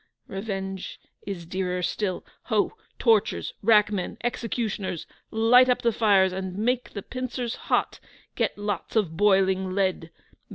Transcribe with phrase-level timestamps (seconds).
[0.25, 2.25] revenge is dearer still.
[2.45, 2.73] Ho!
[2.97, 7.99] tortures, rack men, executioners light up the fires and make the pincers hot!
[8.33, 10.09] get lots of boiling lead!